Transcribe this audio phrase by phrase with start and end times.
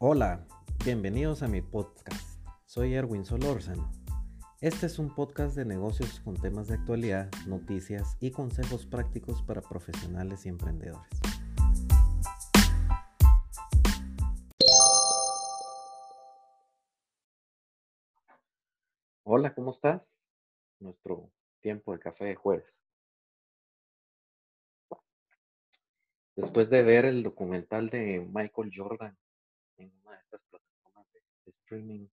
[0.00, 0.46] Hola,
[0.84, 2.40] bienvenidos a mi podcast.
[2.66, 3.90] Soy Erwin Solórzano.
[4.60, 9.60] Este es un podcast de negocios con temas de actualidad, noticias y consejos prácticos para
[9.60, 11.10] profesionales y emprendedores.
[19.24, 20.00] Hola, ¿cómo estás?
[20.78, 21.28] Nuestro
[21.60, 22.72] tiempo de café de jueves.
[26.36, 29.18] Después de ver el documental de Michael Jordan
[29.78, 31.22] en una de estas plataformas de,
[31.62, 32.06] streaming,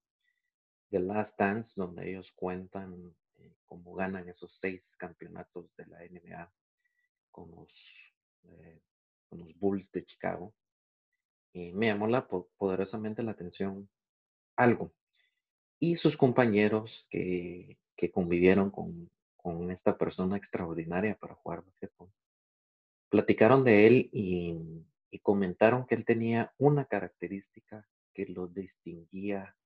[0.92, 6.52] The Last Dance, donde ellos cuentan eh, cómo ganan esos seis campeonatos de la NBA
[7.32, 7.70] con los,
[8.44, 8.82] eh,
[9.28, 10.54] con los Bulls de Chicago.
[11.54, 13.90] Y me llamó la, poderosamente la atención
[14.56, 14.94] algo.
[15.80, 22.10] Y sus compañeros que, que convivieron con, con esta persona extraordinaria para jugar basquetbol
[23.10, 24.58] platicaron de él y,
[25.26, 29.58] comentaron que él tenía una característica que lo distinguía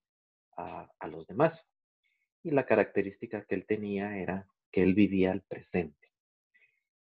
[0.55, 1.53] a, los demás.
[2.43, 6.13] Y la característica que él tenía era que él vivía el presente.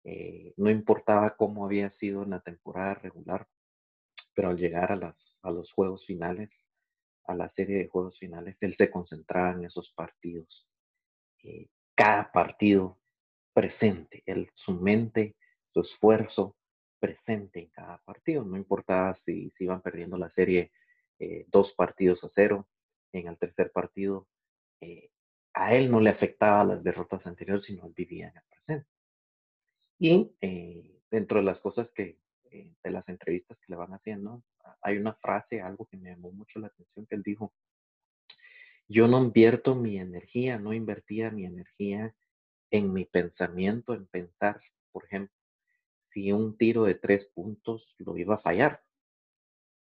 [0.04, 3.46] Eh, no importaba cómo había sido en la temporada regular,
[4.34, 6.48] pero al llegar a, las, a los juegos finales,
[7.24, 10.66] a la serie de juegos finales, él se concentraba en esos partidos.
[11.42, 12.98] Eh, cada partido
[13.52, 15.36] presente, él, su mente
[15.74, 16.56] su esfuerzo
[16.98, 18.44] presente en cada partido.
[18.44, 20.72] No importaba si, si iban perdiendo la serie
[21.18, 22.68] eh, dos partidos a cero
[23.12, 24.28] en el tercer partido.
[24.80, 25.10] Eh,
[25.54, 28.88] a él no le afectaba las derrotas anteriores, sino él vivía en el presente.
[29.98, 32.18] Y eh, dentro de las cosas que,
[32.50, 34.42] de las entrevistas que le van haciendo,
[34.80, 37.52] hay una frase, algo que me llamó mucho la atención, que él dijo,
[38.86, 42.14] yo no invierto mi energía, no invertía mi energía
[42.70, 44.60] en mi pensamiento, en pensar,
[44.92, 45.34] por ejemplo,
[46.18, 48.82] si un tiro de tres puntos lo iba a fallar.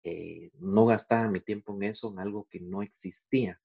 [0.04, 3.60] Eh, no gastaba mi tiempo en eso, en algo que no existía.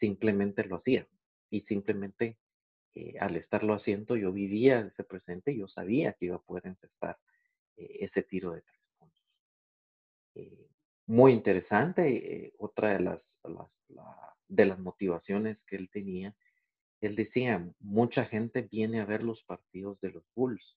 [0.00, 1.06] Simplemente lo hacía.
[1.50, 2.36] Y simplemente
[2.94, 6.66] eh, al estarlo haciendo, yo vivía ese presente y yo sabía que iba a poder
[6.66, 7.16] empezar
[7.76, 9.22] eh, ese tiro de tres puntos.
[11.06, 12.52] muy interesante.
[12.58, 13.20] otra de las,
[14.48, 16.34] de las motivaciones que él tenía,
[17.00, 20.76] él decía, mucha gente viene a ver los partidos de los Bulls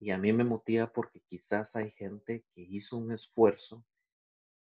[0.00, 3.84] y a mí me motiva porque quizás hay gente que hizo un esfuerzo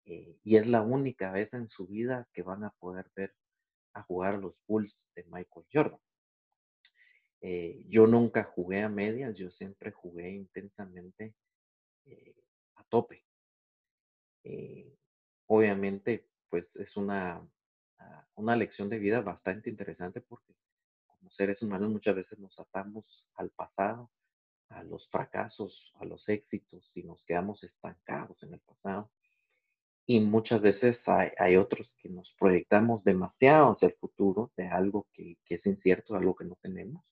[0.05, 3.35] eh, y es la única vez en su vida que van a poder ver
[3.93, 5.99] a jugar los Bulls de Michael Jordan.
[7.41, 11.35] Eh, yo nunca jugué a medias, yo siempre jugué intensamente
[12.05, 12.35] eh,
[12.75, 13.23] a tope.
[15.47, 17.41] obviamente, pues es una,
[17.99, 20.53] ah, una lección de vida bastante interesante porque
[21.05, 24.09] como seres humanos muchas veces nos atamos al pasado
[24.69, 29.11] a los fracasos, a los éxitos y nos quedamos estancados en el pasado.
[30.05, 35.37] Y muchas veces hay, otros que nos proyectamos demasiado hacia el futuro de algo que,
[35.47, 37.03] es incierto, algo que no tenemos.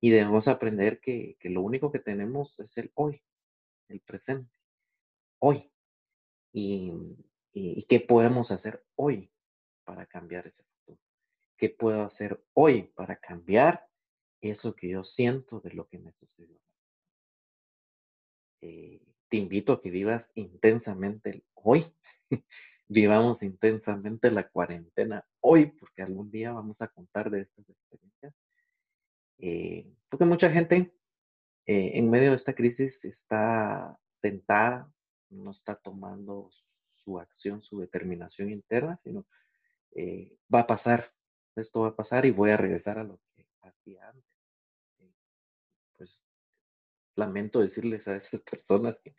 [0.00, 3.22] Y debemos aprender que, lo único que tenemos es el hoy,
[3.88, 4.50] el presente,
[5.38, 5.70] hoy.
[6.52, 6.92] Y,
[7.88, 9.30] qué podemos hacer hoy
[9.84, 10.98] para cambiar ese futuro.
[11.56, 13.86] ¿Qué puedo hacer hoy para cambiar
[14.40, 16.58] eso que yo siento de lo que me sucedió?
[18.60, 21.86] Eh, te invito a que vivas intensamente hoy.
[22.88, 28.34] Vivamos intensamente la cuarentena hoy, porque algún día vamos a contar de estas experiencias.
[29.38, 30.92] Eh, porque mucha gente
[31.66, 34.90] eh, en medio de esta crisis está tentada,
[35.30, 36.50] no está tomando
[37.04, 39.26] su acción, su determinación interna, sino
[40.54, 41.12] va a pasar,
[41.56, 44.37] esto va a pasar y voy a regresar a lo que hacía antes
[47.18, 49.14] lamento decirles a esas personas que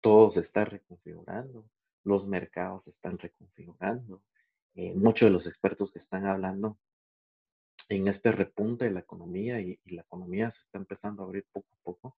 [0.00, 1.64] todo se está reconfigurando,
[2.04, 4.22] los mercados se están reconfigurando.
[4.74, 6.78] Eh, muchos de los expertos que están hablando
[7.88, 11.68] en este repunte de la economía y, la economía se está empezando a abrir poco
[11.72, 12.16] a poco,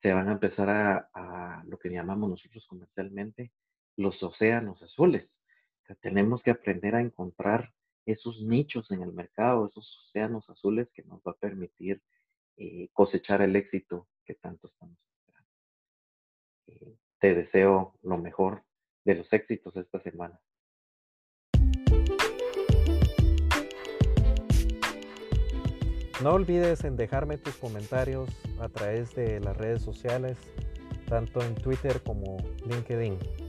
[0.00, 3.50] se van a empezar a, a lo que llamamos nosotros comercialmente
[3.96, 5.28] los océanos azules.
[6.00, 7.72] tenemos que aprender a encontrar
[8.06, 12.00] esos nichos en el mercado, esos océanos azules que nos va a permitir
[12.58, 15.50] eh, cosechar el éxito que tanto estamos esperando.
[16.66, 18.64] Eh, te deseo lo mejor
[19.04, 20.40] de los éxitos esta semana.
[26.20, 28.28] No olvides en dejarme tus comentarios
[28.60, 30.36] a través de las redes sociales,
[31.08, 33.47] tanto en Twitter como LinkedIn.